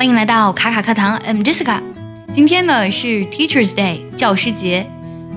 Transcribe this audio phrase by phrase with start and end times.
[0.00, 1.78] 欢迎来到卡卡课堂，I'm Jessica。
[2.34, 4.86] 今天呢是 Teachers Day，教师节。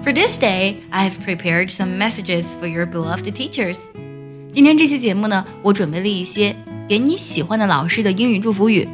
[0.06, 3.76] For this day, I've prepared some messages for your beloved teachers。
[4.54, 6.56] 今天这期节目呢，我准备了一些
[6.88, 8.88] 给你喜欢的老师的英语祝福语。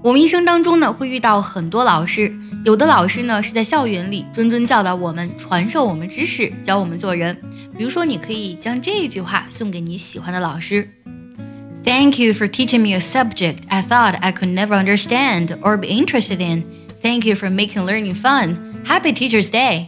[0.00, 2.32] 我们一生当中呢，会遇到很多老师，
[2.64, 7.36] 有的老师呢是在校园里谆谆教导我们，传授我们知识，教我们做人。
[7.76, 10.88] 比如说，你可以将这句话送给你喜欢的老师
[11.84, 16.40] ：Thank you for teaching me a subject I thought I could never understand or be interested
[16.40, 16.64] in.
[17.02, 18.56] Thank you for making learning fun.
[18.84, 19.86] Happy Teachers Day.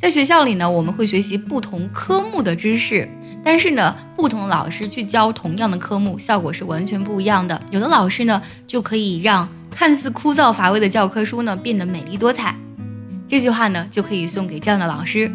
[0.00, 3.08] 在学校里呢，我们会学习不同科目的知识，
[3.44, 7.60] 但是呢，不同老师去教同样的科目，效果是完全不一样的。
[7.70, 12.54] 有的老师呢，就可以让看似枯燥乏味的教科书呢变得美丽多彩。
[13.28, 15.28] 这句话呢，就可以送给这样的老师。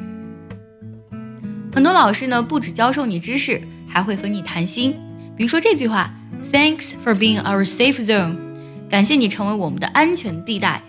[1.73, 4.95] 很多老师呢，不只教授你知识，还会和你谈心。
[5.35, 6.11] 比如说这句话
[6.51, 8.35] ：Thanks for being our safe zone，
[8.89, 10.81] 感谢你成为我们的安全地带。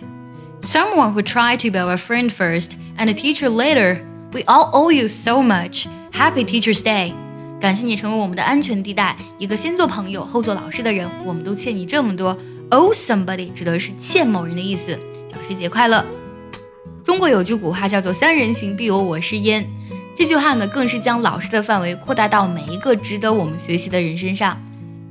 [0.61, 3.99] Someone who tried to be our friend first and teacher later.
[4.31, 5.85] We all owe you so much.
[6.11, 7.13] Happy Teachers Day.
[7.59, 12.37] 感谢你成为我们的安全地带，一个先做朋友后做老师的人，我们都欠你这么多。
[12.69, 14.97] Owe somebody 指的是欠某人的意思。
[15.31, 16.03] 教师节快乐！
[17.05, 19.65] 中国有句古话叫做“三人行，必有我师焉”，
[20.17, 24.57] 这句话呢，更是将老师的范围扩大到每一个值得我们学习的人身上。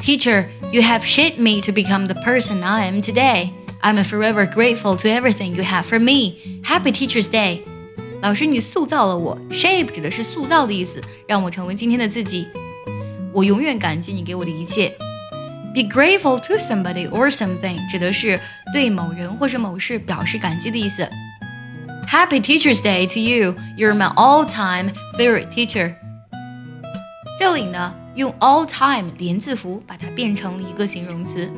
[0.01, 3.51] Teacher, you have shaped me to become the person I am today.
[3.83, 6.63] I'm forever grateful to everything you have for me.
[6.65, 7.61] Happy Teachers Day！
[8.23, 12.49] 老师，你塑造了我，shape 指的是塑造的意思，让我成为今天的自己。
[13.35, 14.89] 我永远感激你给我的一切。
[15.75, 18.41] Be grateful to somebody or something 指的是
[18.73, 21.07] 对某人或是某事表示感激的意思。
[22.14, 23.56] Happy Teachers Day to you!
[23.78, 25.96] You're my all-time favorite teacher.
[27.40, 31.50] 这里呢，用 all-time 连字符把它变成了一个形容词。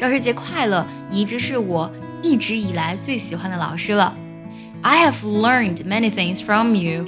[0.00, 0.84] 教师节快乐！
[1.10, 1.90] 你一直是我
[2.22, 4.14] 一直以来最喜欢的老师了。
[4.82, 7.06] I have learned many things from you,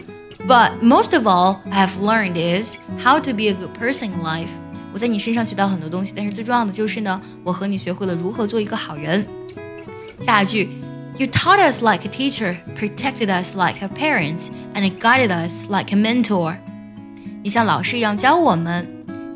[0.48, 4.22] but most of all, I have learned is how to be a good person in
[4.22, 4.48] life.
[4.92, 9.24] 我在你身上学到很多东西，但是最重要的就是呢，我和你学会了如何做一个好人。
[10.20, 10.68] 下一句
[11.18, 15.92] ，You taught us like a teacher, protected us like a parent, and guided us like
[15.92, 16.56] a mentor.
[17.42, 18.86] 你像老师一样教我们。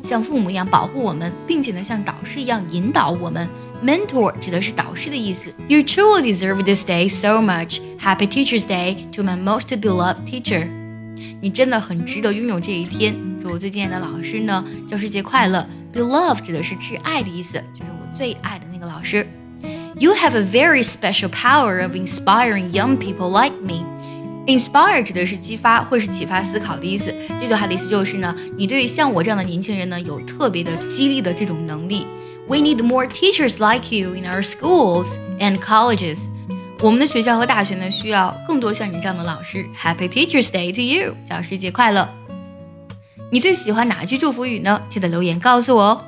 [0.07, 3.47] 像父母一样保护我们，并且呢，像导师一样引导我们。
[3.83, 5.51] Mentor 指的是导师的意思。
[5.67, 7.79] You truly deserve this day so much.
[7.99, 10.67] Happy Teachers Day to my most beloved teacher.
[11.41, 13.15] 你真的很值得拥有这一天。
[13.41, 15.67] 祝我最敬爱的老师呢，教师节快乐。
[15.91, 19.27] Beloved 指的是挚爱的意思，就是我最爱的那个老师。
[19.99, 23.85] You have a very special power of inspiring young people like me.
[24.47, 27.13] Inspire 指的是激发或是启发思考的意思。
[27.41, 32.05] 这句话的意思就是呢，你对像我这样的年轻人呢，有特别的激励的这种能力。
[32.47, 35.07] We need more teachers like you in our schools
[35.39, 36.17] and colleges。
[36.81, 39.65] 我们的学校和大学呢，需要更多像你这样的老师。
[39.81, 41.15] Happy Teachers Day to you！
[41.27, 42.07] 教师节快乐！
[43.31, 44.79] 你最喜欢哪句祝福语呢？
[44.89, 46.01] 记得留言告诉我哦。